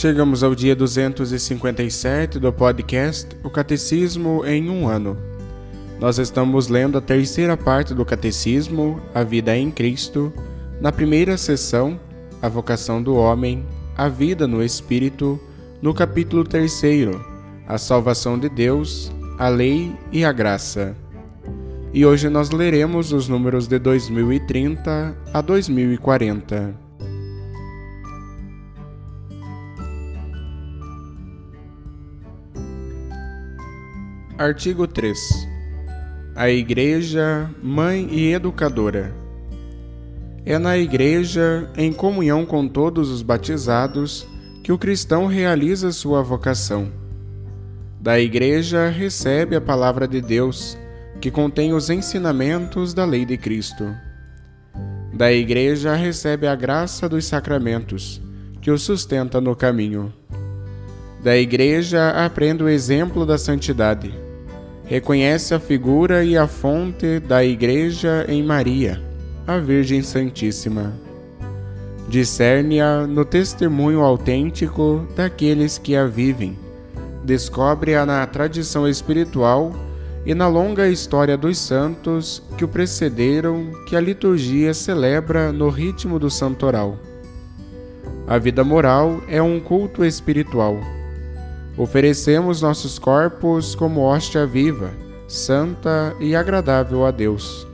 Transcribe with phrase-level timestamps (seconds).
[0.00, 5.14] Chegamos ao dia 257 do podcast O Catecismo em um ano.
[6.00, 10.32] Nós estamos lendo a terceira parte do Catecismo, A Vida em Cristo,
[10.80, 12.00] na primeira sessão,
[12.40, 13.62] A Vocação do Homem,
[13.94, 15.38] A Vida no Espírito,
[15.82, 17.22] no capítulo terceiro,
[17.68, 20.96] A Salvação de Deus, a Lei e a Graça.
[21.92, 26.79] E hoje nós leremos os números de 2030 a 2040.
[34.40, 35.46] Artigo 3.
[36.34, 39.14] A Igreja, mãe e educadora.
[40.46, 44.26] É na Igreja, em comunhão com todos os batizados,
[44.62, 46.90] que o cristão realiza sua vocação.
[48.00, 50.74] Da Igreja recebe a palavra de Deus,
[51.20, 53.94] que contém os ensinamentos da lei de Cristo.
[55.12, 58.22] Da Igreja recebe a graça dos sacramentos,
[58.62, 60.10] que o sustenta no caminho.
[61.22, 64.29] Da Igreja aprende o exemplo da santidade
[64.90, 69.00] reconhece a figura e a fonte da Igreja em Maria,
[69.46, 70.92] a Virgem Santíssima.
[72.08, 76.58] Discerne-a no testemunho autêntico daqueles que a vivem,
[77.22, 79.72] descobre-a na tradição espiritual
[80.26, 86.18] e na longa história dos santos que o precederam, que a liturgia celebra no ritmo
[86.18, 86.98] do santoral.
[88.26, 90.80] A vida moral é um culto espiritual
[91.76, 94.90] Oferecemos nossos corpos como hóstia viva,
[95.28, 97.66] santa e agradável a Deus.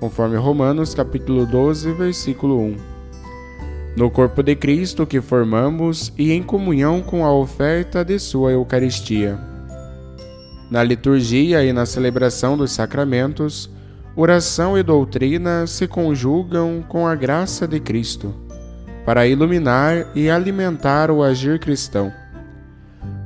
[0.00, 2.76] Conforme Romanos capítulo 12, versículo 1.
[3.96, 9.38] No corpo de Cristo que formamos e em comunhão com a oferta de sua Eucaristia.
[10.68, 13.70] Na liturgia e na celebração dos sacramentos,
[14.16, 18.34] oração e doutrina se conjugam com a graça de Cristo,
[19.06, 22.12] para iluminar e alimentar o agir cristão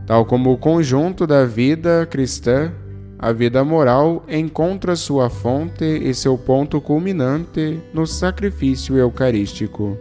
[0.06, 2.72] Tal como o conjunto da vida cristã,
[3.18, 9.96] a vida moral encontra sua fonte e seu ponto culminante no sacrifício eucarístico.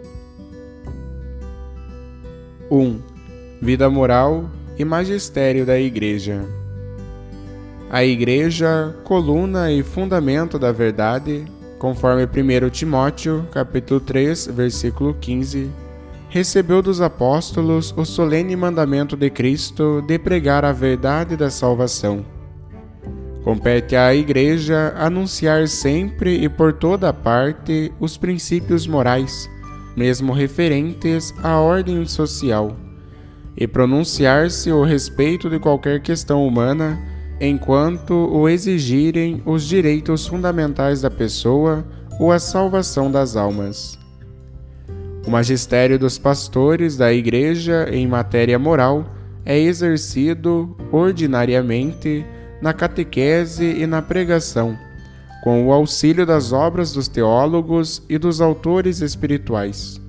[2.69, 2.75] 1.
[2.79, 2.99] Um,
[3.61, 6.41] vida moral e magistério da Igreja.
[7.91, 11.45] A Igreja, coluna e fundamento da verdade,
[11.77, 15.69] conforme 1 Timóteo, capítulo 3, versículo 15,
[16.31, 22.25] recebeu dos apóstolos o solene mandamento de Cristo de pregar a verdade da salvação.
[23.43, 29.49] Compete à Igreja anunciar sempre e por toda parte os princípios morais,
[29.97, 32.77] mesmo referentes à ordem social,
[33.57, 36.97] e pronunciar-se o respeito de qualquer questão humana
[37.41, 41.85] enquanto o exigirem os direitos fundamentais da pessoa
[42.21, 44.00] ou a salvação das almas.
[45.25, 49.05] O magistério dos pastores da Igreja em matéria moral
[49.45, 52.25] é exercido ordinariamente
[52.59, 54.75] na catequese e na pregação,
[55.43, 60.01] com o auxílio das obras dos teólogos e dos autores espirituais.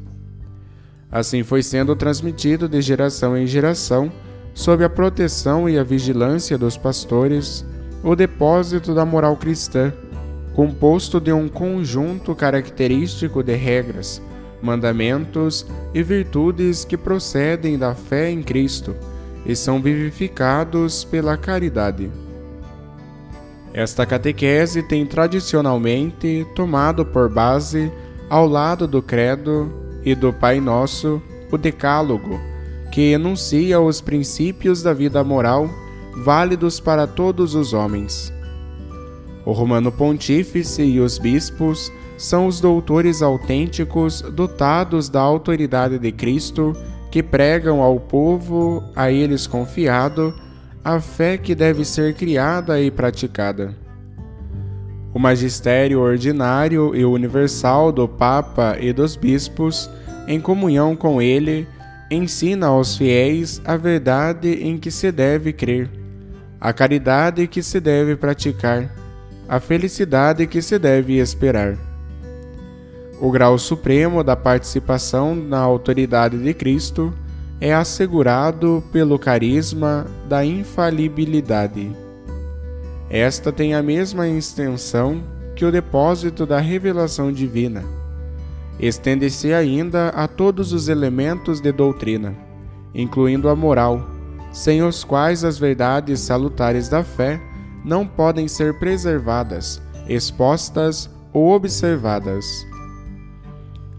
[1.10, 4.10] Assim foi sendo transmitido de geração em geração,
[4.54, 7.66] sob a proteção e a vigilância dos pastores,
[8.02, 9.92] o depósito da moral cristã,
[10.54, 14.22] composto de um conjunto característico de regras
[14.62, 18.94] mandamentos e virtudes que procedem da fé em Cristo
[19.44, 22.10] e são vivificados pela caridade.
[23.74, 27.90] Esta catequese tem tradicionalmente tomado por base,
[28.28, 29.72] ao lado do Credo
[30.04, 31.20] e do Pai Nosso,
[31.50, 32.38] o Decálogo,
[32.90, 35.68] que enuncia os princípios da vida moral
[36.14, 38.32] válidos para todos os homens.
[39.44, 41.90] O Romano Pontífice e os bispos
[42.22, 46.72] são os doutores autênticos dotados da autoridade de Cristo
[47.10, 50.32] que pregam ao povo, a eles confiado,
[50.84, 53.74] a fé que deve ser criada e praticada.
[55.12, 59.90] O magistério ordinário e universal do Papa e dos bispos,
[60.28, 61.66] em comunhão com ele,
[62.08, 65.90] ensina aos fiéis a verdade em que se deve crer,
[66.60, 68.88] a caridade que se deve praticar,
[69.48, 71.91] a felicidade que se deve esperar.
[73.22, 77.14] O grau supremo da participação na autoridade de Cristo
[77.60, 81.96] é assegurado pelo carisma da infalibilidade.
[83.08, 85.22] Esta tem a mesma extensão
[85.54, 87.84] que o depósito da revelação divina.
[88.80, 92.34] Estende-se ainda a todos os elementos de doutrina,
[92.92, 94.04] incluindo a moral,
[94.52, 97.40] sem os quais as verdades salutares da fé
[97.84, 102.71] não podem ser preservadas, expostas ou observadas.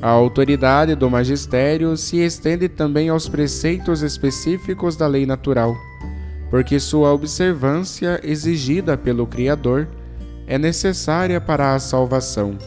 [0.04, 5.78] A autoridade do magistério se estende também aos preceitos específicos da lei natural,
[6.50, 9.88] porque sua observância, exigida pelo Criador,
[10.46, 12.58] é necessária para a salvação.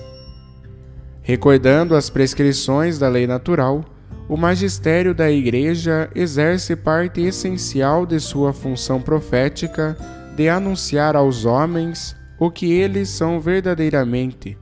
[1.20, 3.84] Recordando as prescrições da lei natural,
[4.30, 9.94] o magistério da Igreja exerce parte essencial de sua função profética
[10.34, 14.56] de anunciar aos homens o que eles são verdadeiramente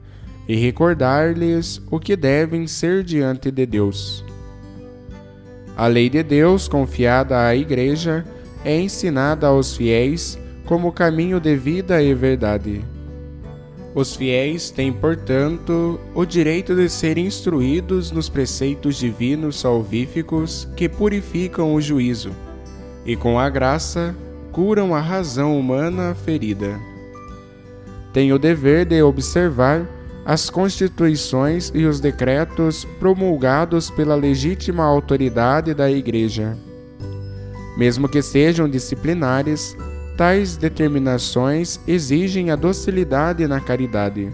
[0.47, 4.23] e recordar-lhes o que devem ser diante de Deus.
[5.75, 8.25] A lei de Deus confiada à Igreja
[8.63, 12.83] é ensinada aos fiéis como caminho de vida e verdade.
[13.93, 21.73] Os fiéis têm, portanto, o direito de ser instruídos nos preceitos divinos salvíficos que purificam
[21.73, 22.31] o juízo
[23.05, 24.13] e, com a graça,
[24.51, 26.77] curam a razão humana ferida.
[28.11, 29.85] Têm o dever de observar
[30.25, 36.57] as constituições e os decretos promulgados pela legítima autoridade da Igreja.
[37.77, 39.77] Mesmo que sejam disciplinares,
[40.17, 44.33] tais determinações exigem a docilidade na caridade.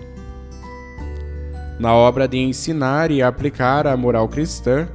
[1.77, 4.87] Na obra de ensinar e aplicar a moral cristã,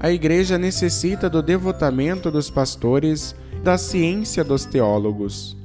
[0.00, 5.56] a Igreja necessita do devotamento dos pastores, da ciência dos teólogos,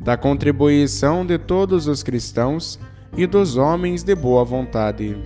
[0.00, 2.80] da contribuição de todos os cristãos
[3.16, 5.16] e dos homens de boa vontade.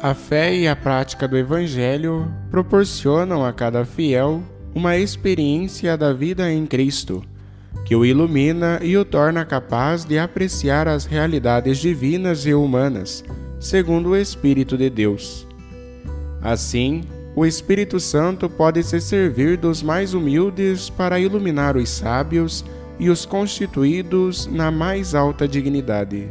[0.00, 4.42] A fé e a prática do Evangelho proporcionam a cada fiel
[4.74, 7.22] uma experiência da vida em Cristo,
[7.84, 13.24] que o ilumina e o torna capaz de apreciar as realidades divinas e humanas,
[13.58, 15.46] segundo o Espírito de Deus.
[16.40, 17.02] Assim,
[17.34, 22.64] o Espírito Santo pode se servir dos mais humildes para iluminar os sábios
[22.98, 26.28] e os constituídos na mais alta dignidade.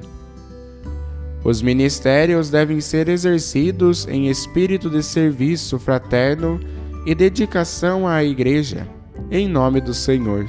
[1.48, 6.60] Os ministérios devem ser exercidos em espírito de serviço fraterno
[7.06, 8.86] e dedicação à Igreja,
[9.32, 10.46] em nome do Senhor.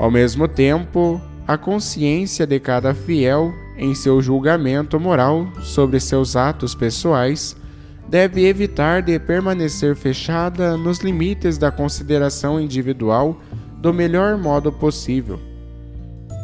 [0.00, 6.74] Ao mesmo tempo, a consciência de cada fiel em seu julgamento moral sobre seus atos
[6.74, 7.56] pessoais
[8.08, 13.40] deve evitar de permanecer fechada nos limites da consideração individual
[13.78, 15.53] do melhor modo possível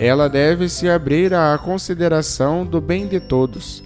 [0.01, 3.85] ela deve se abrir à consideração do bem de todos,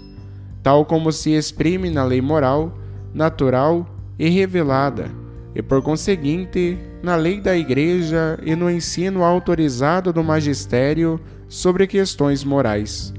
[0.62, 2.78] tal como se exprime na lei moral,
[3.12, 3.84] natural
[4.16, 5.10] e revelada,
[5.56, 11.18] e por conseguinte, na lei da Igreja e no ensino autorizado do magistério
[11.48, 13.12] sobre questões morais.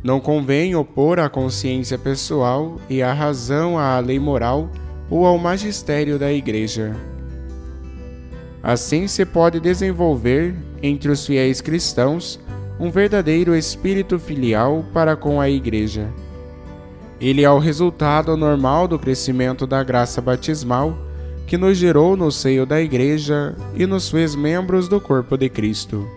[0.00, 4.70] Não convém opor a consciência pessoal e a razão à lei moral
[5.10, 6.94] ou ao magistério da Igreja.
[8.64, 12.40] Assim se pode desenvolver entre os fiéis cristãos
[12.80, 16.08] um verdadeiro espírito filial para com a Igreja.
[17.20, 20.96] Ele é o resultado normal do crescimento da graça batismal
[21.46, 26.08] que nos gerou no seio da Igreja e nos fez membros do corpo de Cristo.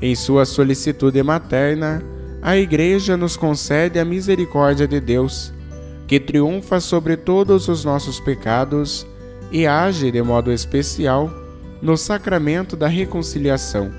[0.00, 2.04] Em sua solicitude materna,
[2.40, 5.52] a Igreja nos concede a misericórdia de Deus,
[6.06, 9.04] que triunfa sobre todos os nossos pecados
[9.52, 11.30] e age de modo especial
[11.80, 13.92] no sacramento da reconciliação.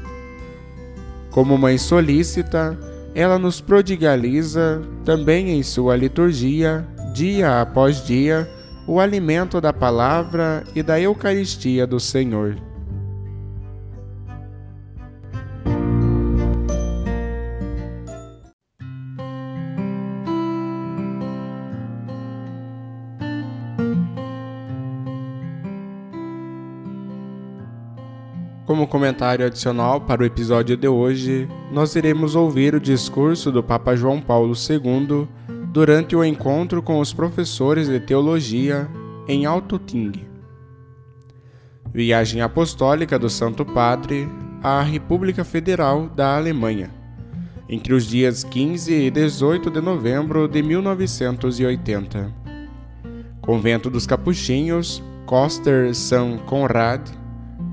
[1.29, 2.77] Como mãe solícita,
[3.13, 8.49] ela nos prodigaliza também em sua liturgia, dia após dia,
[8.87, 12.57] o alimento da palavra e da Eucaristia do Senhor.
[28.93, 34.21] Comentário adicional para o episódio de hoje, nós iremos ouvir o discurso do Papa João
[34.21, 35.27] Paulo II
[35.71, 38.87] durante o encontro com os professores de teologia
[39.27, 39.81] em Alto.
[41.91, 44.29] Viagem Apostólica do Santo Padre
[44.61, 46.91] à República Federal da Alemanha,
[47.67, 52.31] entre os dias 15 e 18 de novembro de 1980.
[53.41, 57.22] Convento dos Capuchinhos, Coster São Conrad,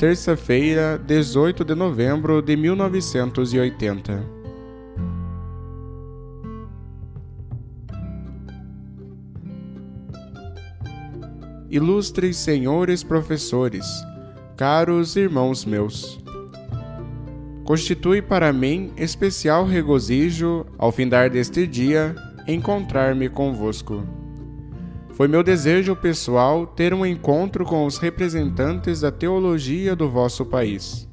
[0.00, 4.24] terça-feira, 18 de novembro de 1980.
[11.68, 13.84] Ilustres senhores professores,
[14.56, 16.18] caros irmãos meus,
[17.66, 22.16] constitui para mim especial regozijo, ao findar deste dia,
[22.48, 24.19] encontrar-me convosco.
[25.20, 31.06] Foi meu desejo pessoal ter um encontro com os representantes da teologia do vosso país.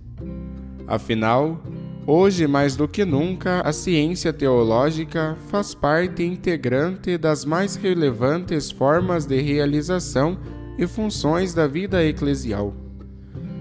[0.87, 1.61] Afinal,
[2.05, 9.25] hoje mais do que nunca, a ciência teológica faz parte integrante das mais relevantes formas
[9.25, 10.37] de realização
[10.77, 12.73] e funções da vida eclesial.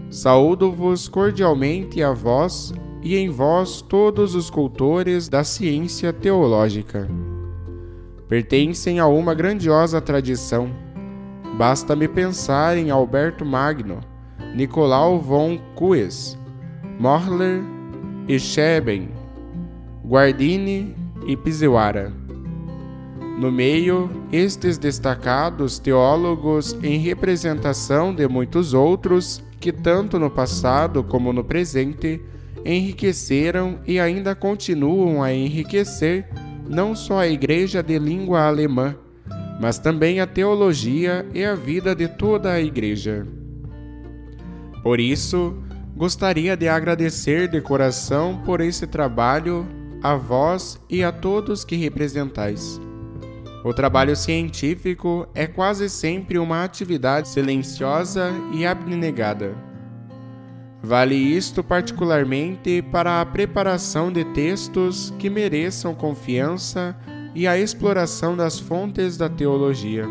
[0.09, 2.73] Saúdo-vos cordialmente a vós
[3.03, 7.09] e em vós todos os cultores da ciência teológica
[8.29, 10.71] pertencem a uma grandiosa tradição.
[11.57, 14.01] Basta-me pensar em Alberto Magno,
[14.55, 16.37] Nicolau von Kues,
[16.99, 17.63] Morler
[18.29, 19.11] e Scheben,
[20.05, 20.95] Guardini
[21.27, 22.13] e Pisewara.
[23.39, 31.33] No meio, estes destacados teólogos em representação de muitos outros que, tanto no passado como
[31.33, 32.21] no presente,
[32.65, 36.27] enriqueceram e ainda continuam a enriquecer
[36.69, 38.97] não só a igreja de língua alemã,
[39.61, 43.27] mas também a teologia e a vida de toda a igreja.
[44.83, 45.57] Por isso,
[45.97, 49.67] gostaria de agradecer de coração por esse trabalho
[50.03, 52.81] a vós e a todos que representais.
[53.65, 59.76] O trabalho científico é quase sempre uma atividade silenciosa e abnegada
[60.83, 66.97] Vale isto particularmente para a preparação de textos que mereçam confiança
[67.35, 70.07] e a exploração das fontes da teologia.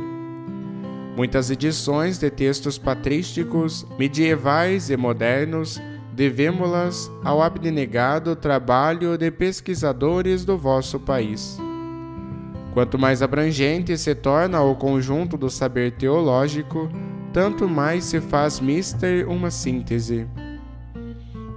[1.15, 5.81] Muitas edições de textos patrísticos, medievais e modernos,
[6.13, 11.57] devemos-las ao abnegado trabalho de pesquisadores do vosso país.
[12.73, 16.89] Quanto mais abrangente se torna o conjunto do saber teológico,
[17.31, 20.27] tanto mais se faz mister uma síntese.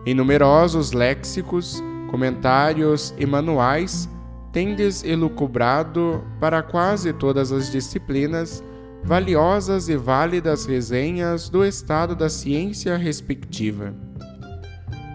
[0.09, 4.09] Em numerosos léxicos, comentários e manuais,
[4.51, 8.65] tendes elucubrado para quase todas as disciplinas
[9.05, 13.93] valiosas e válidas resenhas do estado da ciência respectiva.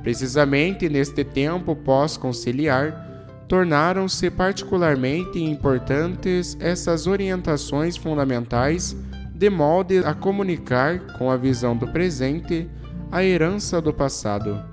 [0.03, 8.95] Precisamente neste tempo pós-conciliar, tornaram-se particularmente importantes essas orientações fundamentais
[9.33, 12.69] de modo a comunicar com a visão do presente
[13.11, 14.72] a herança do passado.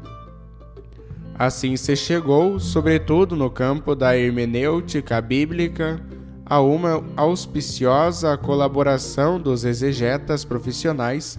[1.41, 5.99] Assim se chegou, sobretudo no campo da hermenêutica bíblica,
[6.45, 11.39] a uma auspiciosa colaboração dos exegetas profissionais,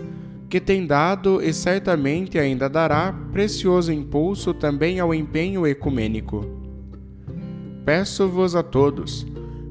[0.49, 6.47] que tem dado e certamente ainda dará precioso impulso também ao empenho ecumênico.
[7.85, 9.23] Peço-vos a todos,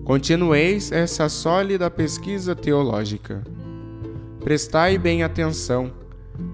[0.05, 3.43] continueis essa sólida pesquisa teológica.
[4.45, 5.91] Prestai bem atenção,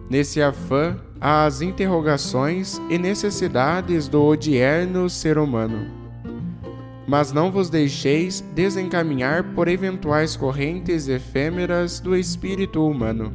[0.08, 5.86] nesse afã às interrogações e necessidades do odierno ser humano.
[7.06, 13.32] Mas não vos deixeis desencaminhar por eventuais correntes efêmeras do espírito humano.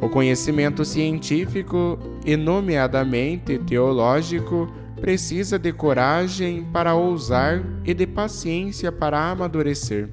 [0.00, 9.30] O conhecimento científico, e nomeadamente teológico, precisa de coragem para ousar e de paciência para
[9.30, 10.08] amadurecer.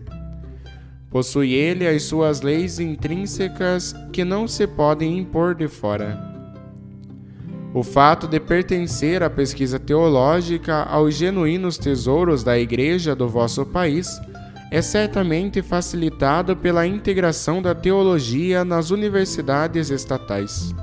[1.10, 6.35] Possui ele as suas leis intrínsecas que não se podem impor de fora.
[7.76, 14.18] O fato de pertencer à pesquisa teológica aos genuínos tesouros da Igreja do vosso país
[14.72, 20.74] é certamente facilitado pela integração da teologia nas universidades estatais.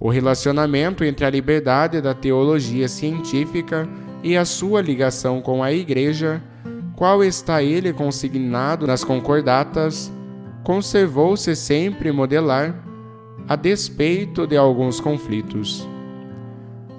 [0.00, 3.86] O relacionamento entre a liberdade da teologia científica
[4.22, 6.42] e a sua ligação com a Igreja,
[6.96, 10.10] qual está ele consignado nas concordatas,
[10.64, 12.91] conservou-se sempre modelar
[13.48, 15.86] a despeito de alguns conflitos.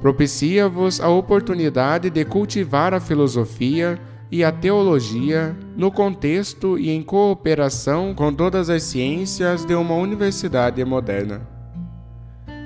[0.02, 8.14] Propicia-vos a oportunidade de cultivar a filosofia e a teologia no contexto e em cooperação
[8.14, 11.48] com todas as ciências de uma universidade moderna.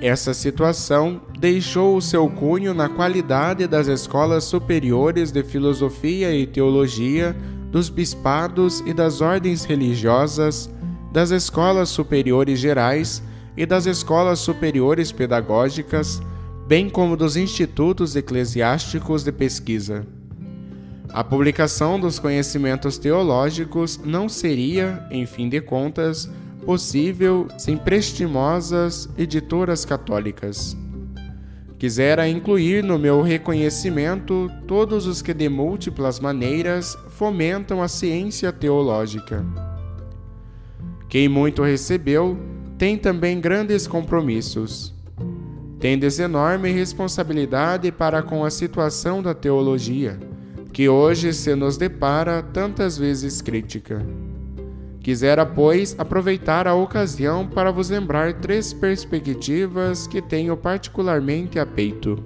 [0.00, 7.36] Essa situação deixou o seu cunho na qualidade das escolas superiores de filosofia e teologia,
[7.70, 10.70] dos bispados e das ordens religiosas,
[11.12, 13.22] das escolas superiores gerais
[13.58, 16.22] e das escolas superiores pedagógicas,
[16.68, 20.06] bem como dos institutos eclesiásticos de pesquisa.
[21.08, 26.30] A publicação dos conhecimentos teológicos não seria, em fim de contas,
[26.64, 30.76] possível sem prestimosas editoras católicas.
[31.80, 39.44] Quisera incluir no meu reconhecimento todos os que de múltiplas maneiras fomentam a ciência teológica.
[41.08, 42.38] Quem muito recebeu
[42.78, 44.94] tem também grandes compromissos.
[45.80, 50.18] Tendes enorme responsabilidade para com a situação da teologia,
[50.72, 54.06] que hoje se nos depara tantas vezes crítica.
[55.00, 62.22] Quisera, pois, aproveitar a ocasião para vos lembrar três perspectivas que tenho particularmente a peito.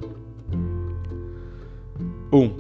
[2.33, 2.39] 1.
[2.39, 2.57] Um,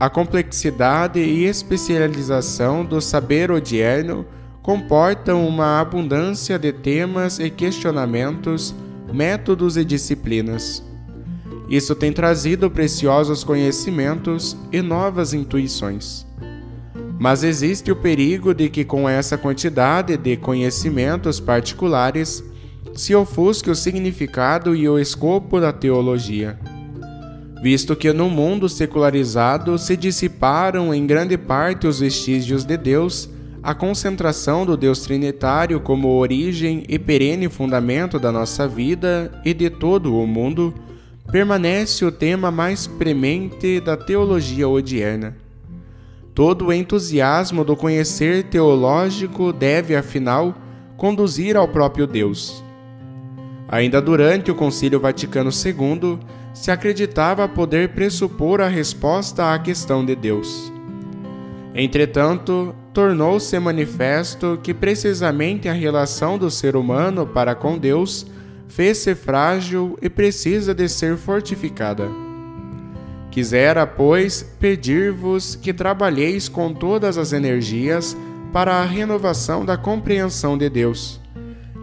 [0.00, 4.24] a complexidade e especialização do saber odierno
[4.68, 8.74] comportam uma abundância de temas e questionamentos,
[9.10, 10.84] métodos e disciplinas.
[11.70, 16.26] Isso tem trazido preciosos conhecimentos e novas intuições.
[17.18, 22.44] Mas existe o perigo de que, com essa quantidade de conhecimentos particulares,
[22.94, 26.58] se ofusque o significado e o escopo da teologia.
[27.62, 33.30] Visto que no mundo secularizado se dissiparam em grande parte os vestígios de Deus,
[33.62, 39.68] a concentração do Deus Trinitário como origem e perene fundamento da nossa vida e de
[39.68, 40.72] todo o mundo,
[41.30, 45.36] permanece o tema mais premente da teologia odierna.
[46.34, 50.54] Todo o entusiasmo do conhecer teológico deve, afinal,
[50.96, 52.62] conduzir ao próprio Deus.
[53.68, 56.18] Ainda durante o Concílio Vaticano II,
[56.54, 60.77] se acreditava poder pressupor a resposta à questão de Deus.
[61.80, 68.26] Entretanto, tornou-se manifesto que precisamente a relação do ser humano para com Deus
[68.66, 72.08] fez-se frágil e precisa de ser fortificada.
[73.30, 78.16] Quisera, pois, pedir-vos que trabalheis com todas as energias
[78.52, 81.20] para a renovação da compreensão de Deus.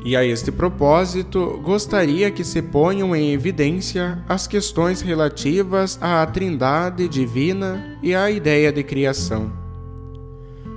[0.03, 7.07] E a este propósito, gostaria que se ponham em evidência as questões relativas à Trindade
[7.07, 9.64] divina e à ideia de criação.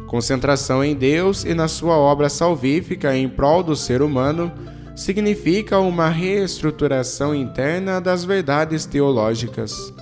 [0.08, 4.50] Concentração em Deus e na sua obra salvífica em prol do ser humano
[4.96, 9.92] significa uma reestruturação interna das verdades teológicas.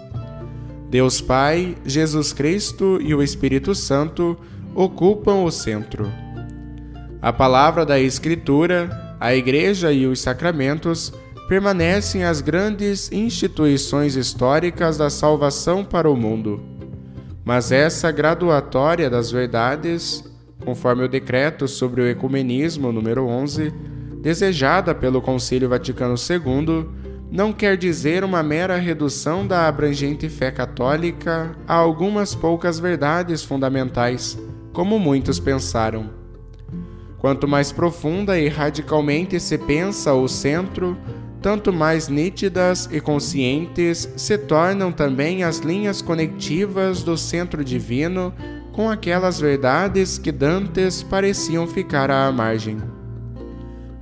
[0.89, 4.39] Deus Pai, Jesus Cristo e o Espírito Santo
[4.77, 6.11] ocupam o centro.
[7.21, 11.13] A palavra da Escritura, a Igreja e os sacramentos
[11.49, 16.76] permanecem as grandes instituições históricas da salvação para o mundo.
[17.47, 20.25] Mas essa graduatória das verdades,
[20.65, 23.73] conforme o decreto sobre o ecumenismo número 11,
[24.21, 26.89] desejada pelo Concílio Vaticano II,
[27.31, 34.37] não quer dizer uma mera redução da abrangente fé católica a algumas poucas verdades fundamentais,
[34.73, 36.11] como muitos pensaram.
[37.17, 40.99] Quanto mais profunda e radicalmente se pensa o centro,
[41.47, 48.35] tanto mais nítidas e conscientes se tornam também as linhas conectivas do centro divino
[48.73, 52.79] com aquelas verdades que dantes pareciam ficar à margem.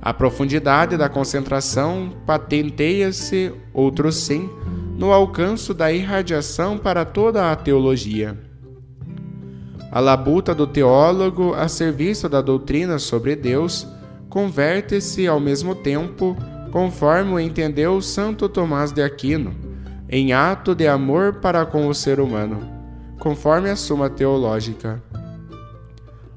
[0.01, 4.49] A profundidade da concentração patenteia-se, outro sim,
[4.97, 8.35] no alcance da irradiação para toda a teologia.
[9.91, 13.87] A labuta do teólogo a serviço da doutrina sobre Deus
[14.31, 16.35] converte-se ao mesmo tempo,
[16.71, 19.55] conforme o entendeu Santo Tomás de Aquino,
[20.09, 22.59] em ato de amor para com o ser humano,
[23.19, 25.01] conforme a Suma Teológica.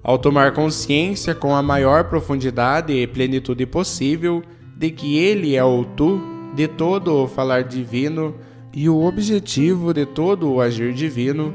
[0.02, 4.42] Ao tomar consciência com a maior profundidade e plenitude possível
[4.76, 6.20] de que Ele é o tu
[6.54, 8.34] de todo o falar divino
[8.72, 11.52] e o objetivo de todo o agir divino,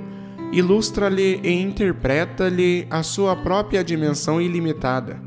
[0.52, 5.20] ilustra-lhe e interpreta-lhe a sua própria dimensão ilimitada,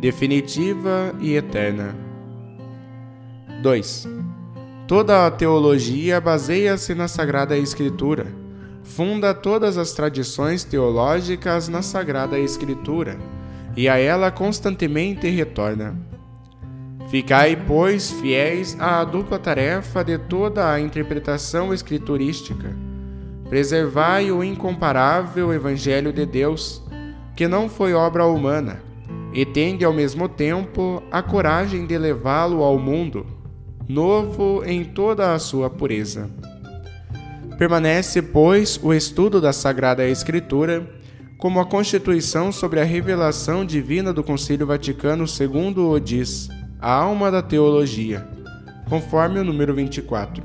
[0.00, 2.03] definitiva e eterna.
[3.64, 4.06] 2.
[4.86, 8.26] Toda a teologia baseia-se na Sagrada Escritura
[8.82, 13.16] funda todas as tradições teológicas na Sagrada Escritura
[13.74, 15.96] e a ela constantemente retorna.
[17.08, 22.70] Ficai, pois, fiéis à dupla tarefa de toda a interpretação escriturística.
[23.48, 26.82] Preservai o incomparável Evangelho de Deus,
[27.34, 28.82] que não foi obra humana,
[29.32, 33.26] e tende ao mesmo tempo a coragem de levá-lo ao mundo.
[33.88, 36.30] Novo em toda a sua pureza.
[37.58, 40.86] Permanece, pois, o estudo da Sagrada Escritura
[41.44, 46.48] como a Constituição sobre a revelação divina do Concílio Vaticano II o diz,
[46.80, 48.26] a alma da teologia,
[48.88, 50.42] conforme o número 24.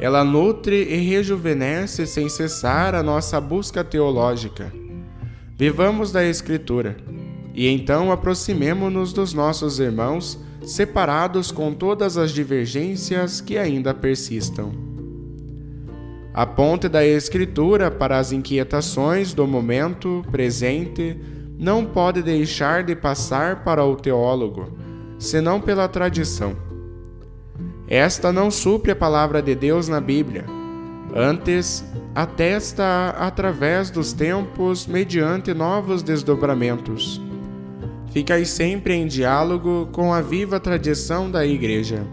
[0.00, 4.72] Ela nutre e rejuvenesce sem cessar a nossa busca teológica.
[5.58, 6.96] Vivamos da Escritura,
[7.52, 14.72] e então aproximemo-nos dos nossos irmãos, separados com todas as divergências que ainda persistam.
[16.32, 21.16] A ponte da Escritura para as inquietações do momento presente
[21.56, 24.68] não pode deixar de passar para o teólogo,
[25.18, 26.56] senão pela tradição.
[27.86, 30.44] Esta não supre a palavra de Deus na Bíblia,
[31.14, 37.20] antes atesta através dos tempos mediante novos desdobramentos.
[38.14, 42.06] Ficai sempre em diálogo com a viva tradição da Igreja.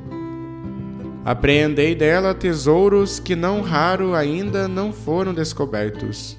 [1.23, 6.35] Apreendei dela tesouros que não raro ainda não foram descobertos.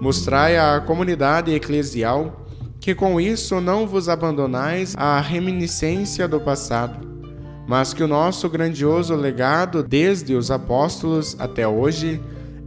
[0.00, 2.46] Mostrai à comunidade eclesial
[2.78, 7.04] que com isso não vos abandonais à reminiscência do passado,
[7.66, 12.20] mas que o nosso grandioso legado desde os apóstolos até hoje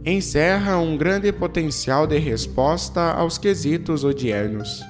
[0.04, 4.84] encerra um grande potencial de resposta aos quesitos odiernos.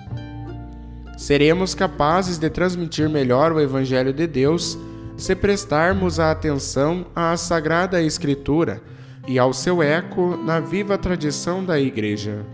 [1.25, 4.79] Seremos capazes de transmitir melhor o Evangelho de Deus
[5.17, 8.83] se prestarmos a atenção à Sagrada Escritura
[9.27, 12.45] e ao seu eco na viva tradição da Igreja.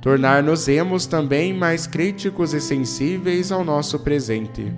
[0.00, 4.72] Tornar-nos-emos também mais críticos e sensíveis ao nosso presente.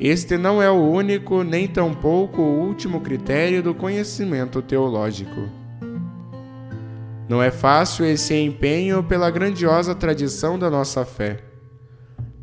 [0.00, 5.61] Este não é o único nem tampouco o último critério do conhecimento teológico.
[7.28, 11.38] Não é fácil esse empenho pela grandiosa tradição da nossa fé.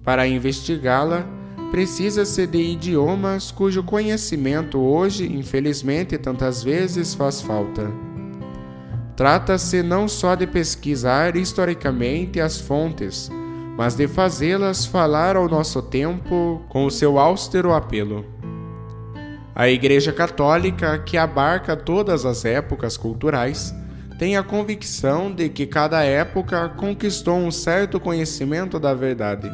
[0.04, 1.26] Para investigá-la,
[1.70, 7.92] precisa-se de idiomas cujo conhecimento hoje, infelizmente, tantas vezes faz falta.
[9.16, 13.30] Trata-se não só de pesquisar historicamente as fontes,
[13.78, 18.26] mas de fazê-las falar ao nosso tempo com o seu austero apelo.
[19.54, 23.76] A Igreja Católica, que abarca todas as épocas culturais,
[24.20, 29.52] tem a convicção de que cada época conquistou um certo conhecimento da verdade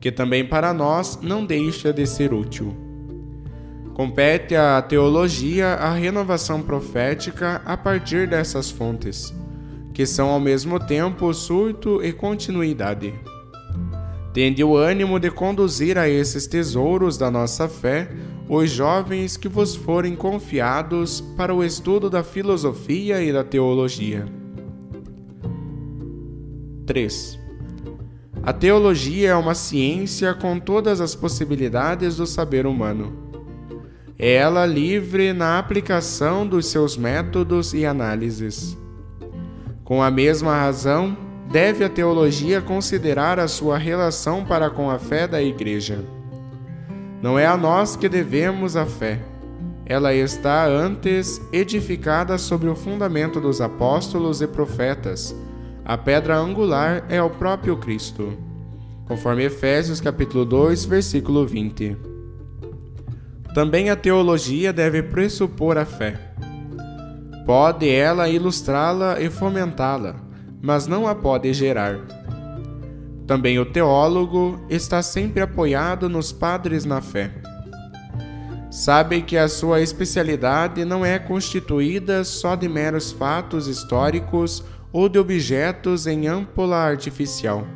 [0.00, 2.76] que também para nós não deixa de ser útil.
[3.94, 9.34] Compete à teologia a renovação profética a partir dessas fontes,
[9.92, 13.12] que são ao mesmo tempo surto e continuidade.
[14.32, 18.08] Tende o ânimo de conduzir a esses tesouros da nossa fé
[18.48, 24.26] os jovens que vos forem confiados para o estudo da filosofia e da teologia.
[26.86, 27.38] 3.
[28.42, 33.12] A teologia é uma ciência com todas as possibilidades do saber humano.
[34.18, 38.76] É ela livre na aplicação dos seus métodos e análises.
[39.84, 41.16] Com a mesma razão,
[41.50, 46.17] deve a teologia considerar a sua relação para com a fé da Igreja.
[47.22, 49.20] Não é a nós que devemos a fé.
[49.86, 55.34] Ela está antes edificada sobre o fundamento dos apóstolos e profetas
[55.88, 58.36] a pedra angular é o próprio Cristo,
[59.06, 61.96] conforme Efésios capítulo 2, versículo 20.
[63.54, 66.34] Também a teologia deve pressupor a fé.
[67.46, 70.16] Pode ela ilustrá-la e fomentá-la,
[70.60, 72.00] mas não a pode gerar.
[73.28, 77.30] Também o teólogo está sempre apoiado nos padres na fé.
[78.70, 85.18] Sabe que a sua especialidade não é constituída só de meros fatos históricos ou de
[85.18, 87.66] objetos em âmpula artificial,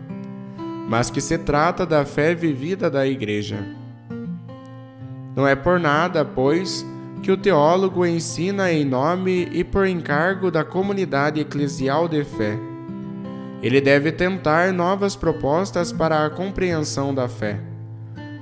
[0.88, 3.62] mas que se trata da fé vivida da Igreja.
[5.36, 6.82] Não é por nada, pois,
[7.22, 12.71] que o teólogo ensina em nome e por encargo da comunidade eclesial de fé.
[13.62, 17.60] Ele deve tentar novas propostas para a compreensão da fé,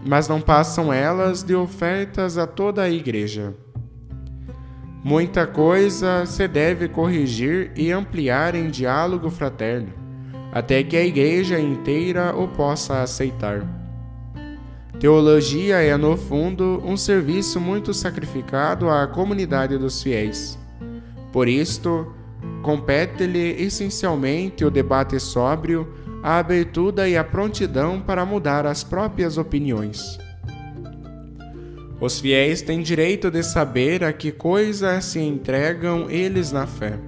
[0.04, 3.54] mas não passam elas de ofertas a toda a Igreja.
[5.04, 9.92] Muita coisa se deve corrigir e ampliar em diálogo fraterno,
[10.52, 13.62] até que a Igreja inteira o possa aceitar.
[14.98, 20.59] Teologia é, no fundo, um serviço muito sacrificado à comunidade dos fiéis.
[21.33, 22.12] Por isto,
[22.62, 25.88] compete-lhe essencialmente o debate sóbrio,
[26.22, 30.18] a abertura e a prontidão para mudar as próprias opiniões.
[32.00, 36.98] Os fiéis têm direito de saber a que coisa se entregam eles na fé.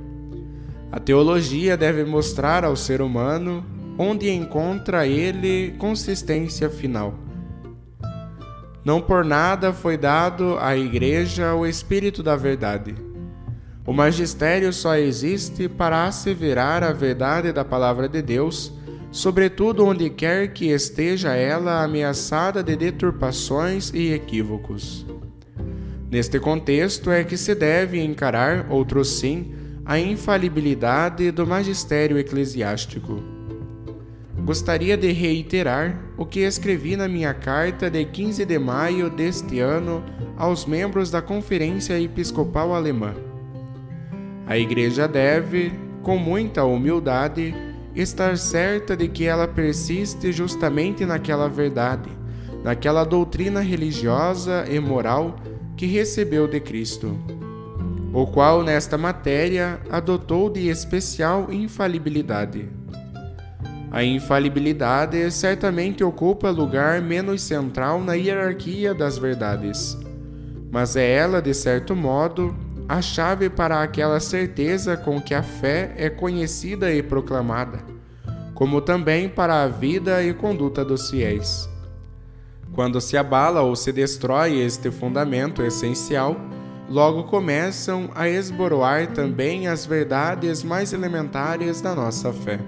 [0.91, 3.65] A teologia deve mostrar ao ser humano
[3.97, 7.15] onde encontra ele consistência final.
[8.85, 12.95] Não por nada foi dado à Igreja o Espírito da Verdade.
[13.85, 18.73] O magistério só existe para asseverar a verdade da Palavra de Deus,
[19.11, 25.05] sobretudo onde quer que esteja ela ameaçada de deturpações e equívocos.
[26.09, 29.53] Neste contexto é que se deve encarar, outro sim,
[29.85, 33.21] a infalibilidade do magistério eclesiástico.
[34.45, 40.05] Gostaria de reiterar o que escrevi na minha carta de 15 de maio deste ano
[40.37, 43.32] aos membros da Conferência Episcopal Alemã.
[44.47, 47.55] A Igreja deve, com muita humildade,
[47.95, 52.11] estar certa de que ela persiste justamente naquela verdade,
[52.65, 55.37] naquela doutrina religiosa e moral
[55.77, 57.19] que recebeu de Cristo,
[58.13, 62.69] o qual nesta matéria adotou de especial infalibilidade.
[63.91, 69.99] A infalibilidade certamente ocupa lugar menos central na hierarquia das verdades,
[70.71, 72.57] mas é ela, de certo modo,
[72.93, 77.79] a chave para aquela certeza com que a fé é conhecida e proclamada,
[78.53, 81.67] como também para a vida e conduta dos fiéis.
[82.75, 86.37] Quando se abala ou se destrói este fundamento essencial,
[86.87, 92.61] logo começam a esboroar também as verdades mais elementares da nossa fé.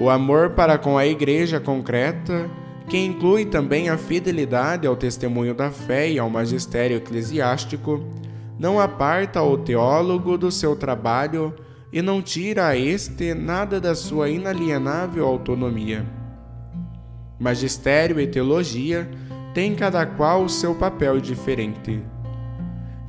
[0.00, 2.48] O amor para com a Igreja concreta,
[2.88, 8.02] que inclui também a fidelidade ao testemunho da fé e ao magistério eclesiástico,
[8.58, 11.54] não aparta o teólogo do seu trabalho
[11.92, 16.04] e não tira a este nada da sua inalienável autonomia.
[17.38, 19.08] Magistério e teologia
[19.54, 22.02] têm cada qual o seu papel diferente.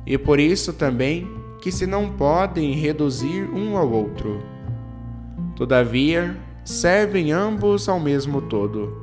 [0.06, 1.28] E por isso também
[1.60, 4.40] que se não podem reduzir um ao outro.
[5.56, 9.02] Todavia, servem ambos ao mesmo todo.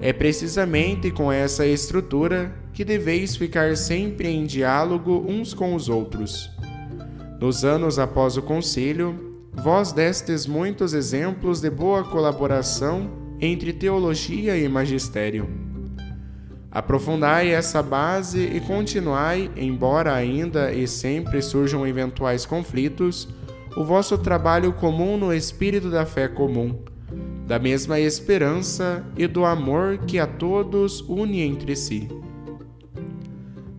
[0.00, 6.50] É precisamente com essa estrutura que deveis ficar sempre em diálogo uns com os outros.
[7.40, 13.10] Nos anos após o concílio, vós destes muitos exemplos de boa colaboração
[13.40, 15.48] entre teologia e magistério.
[16.70, 23.26] Aprofundai essa base e continuai, embora ainda e sempre surjam eventuais conflitos,
[23.74, 26.78] o vosso trabalho comum no espírito da fé comum,
[27.46, 32.06] da mesma esperança e do amor que a todos une entre si.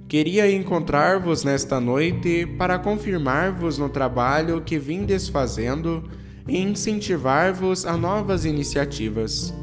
[0.08, 6.02] Queria encontrar-vos nesta noite para confirmar-vos no trabalho que vindes fazendo
[6.48, 9.54] e incentivar-vos a novas iniciativas.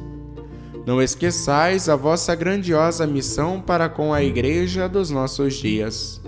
[0.86, 6.20] Não esqueçais a vossa grandiosa missão para com a Igreja dos nossos dias.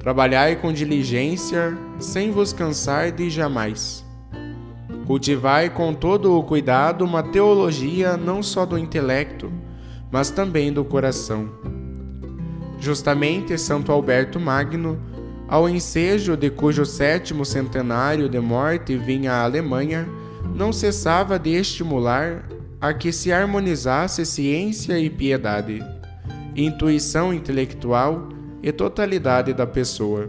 [0.00, 4.02] Trabalhai com diligência, sem vos cansar de jamais.
[5.06, 9.52] Cultivai com todo o cuidado uma teologia não só do intelecto,
[10.10, 11.77] mas também do coração.
[12.78, 14.98] Justamente Santo Alberto Magno
[15.48, 20.06] ao ensejo de cujo sétimo centenário de morte vinha a Alemanha,
[20.54, 22.46] não cessava de estimular
[22.78, 25.82] a que se harmonizasse ciência e piedade,
[26.54, 28.28] intuição intelectual
[28.62, 30.28] e totalidade da pessoa.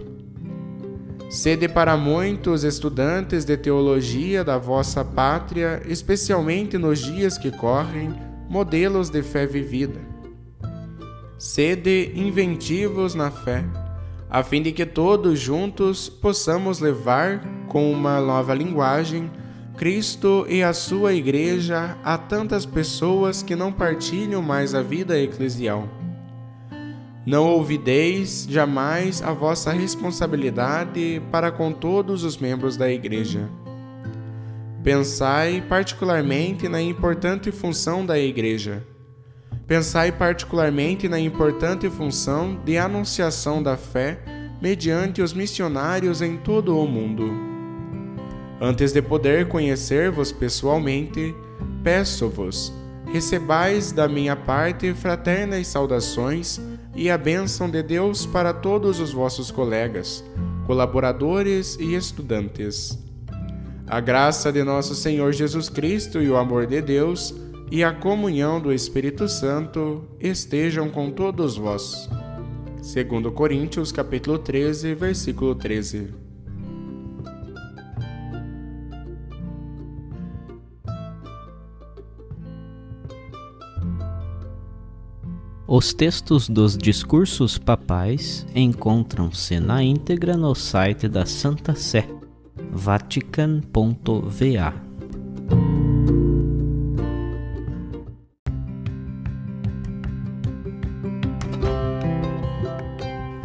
[1.30, 8.16] Sede para muitos estudantes de teologia da vossa pátria, especialmente nos dias que correm,
[8.50, 10.09] modelos de fé vivida.
[11.40, 13.66] Sede inventivos na fé
[14.30, 19.32] a fim de que todos juntos possamos levar, com uma nova linguagem,
[19.76, 25.90] Cristo e a sua Igreja a tantas pessoas que não partilham mais a vida eclesial.
[27.26, 33.50] Não ouvideis jamais a vossa responsabilidade para com todos os membros da Igreja.
[34.84, 38.86] Pensai particularmente na importante função da Igreja
[39.70, 44.18] Pensai particularmente na importante função de anunciação da fé
[44.60, 47.32] mediante os missionários em todo o mundo.
[48.60, 51.36] Antes de poder conhecer-vos pessoalmente,
[51.84, 52.74] peço-vos,
[53.14, 56.60] recebais da minha parte fraternas saudações
[56.96, 60.24] e a bênção de Deus para todos os vossos colegas,
[60.66, 62.98] colaboradores e estudantes.
[63.86, 67.36] A graça de nosso Senhor Jesus Cristo e o amor de Deus
[67.72, 72.10] e a comunhão do Espírito Santo estejam com todos vós.
[72.82, 76.12] Segundo Coríntios, capítulo 13, versículo 13.
[85.68, 92.10] Os textos dos discursos papais encontram-se na íntegra no site da Santa Sé,
[92.72, 94.89] vatican.va.